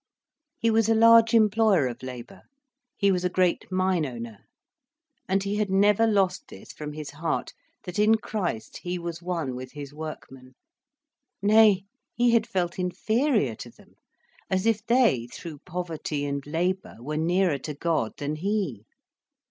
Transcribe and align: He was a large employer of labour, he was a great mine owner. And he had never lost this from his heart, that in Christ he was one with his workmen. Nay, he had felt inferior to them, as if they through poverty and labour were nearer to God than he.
He 0.57 0.71
was 0.71 0.89
a 0.89 0.95
large 0.95 1.31
employer 1.35 1.85
of 1.85 2.01
labour, 2.01 2.41
he 2.97 3.11
was 3.11 3.23
a 3.23 3.29
great 3.29 3.71
mine 3.71 4.03
owner. 4.03 4.39
And 5.29 5.43
he 5.43 5.57
had 5.57 5.69
never 5.69 6.07
lost 6.07 6.47
this 6.47 6.73
from 6.73 6.93
his 6.93 7.11
heart, 7.11 7.53
that 7.83 7.99
in 7.99 8.15
Christ 8.15 8.79
he 8.81 8.97
was 8.97 9.21
one 9.21 9.55
with 9.55 9.73
his 9.73 9.93
workmen. 9.93 10.55
Nay, 11.39 11.83
he 12.15 12.31
had 12.31 12.47
felt 12.47 12.79
inferior 12.79 13.53
to 13.57 13.69
them, 13.69 13.93
as 14.49 14.65
if 14.65 14.83
they 14.83 15.27
through 15.27 15.59
poverty 15.67 16.25
and 16.25 16.43
labour 16.47 16.95
were 16.99 17.15
nearer 17.17 17.59
to 17.59 17.75
God 17.75 18.13
than 18.17 18.37
he. 18.37 18.85